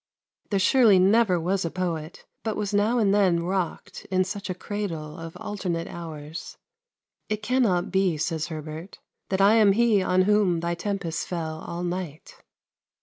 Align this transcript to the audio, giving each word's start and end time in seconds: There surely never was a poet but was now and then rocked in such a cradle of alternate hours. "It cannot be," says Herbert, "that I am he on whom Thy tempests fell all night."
There 0.49 0.57
surely 0.59 0.97
never 0.97 1.39
was 1.39 1.63
a 1.63 1.69
poet 1.69 2.25
but 2.41 2.55
was 2.55 2.73
now 2.73 2.97
and 2.97 3.13
then 3.13 3.43
rocked 3.43 4.05
in 4.09 4.23
such 4.23 4.49
a 4.49 4.55
cradle 4.55 5.15
of 5.15 5.37
alternate 5.37 5.87
hours. 5.87 6.57
"It 7.29 7.43
cannot 7.43 7.91
be," 7.91 8.17
says 8.17 8.47
Herbert, 8.47 8.97
"that 9.29 9.41
I 9.41 9.53
am 9.57 9.73
he 9.73 10.01
on 10.01 10.23
whom 10.23 10.61
Thy 10.61 10.73
tempests 10.73 11.23
fell 11.23 11.59
all 11.67 11.83
night." 11.83 12.33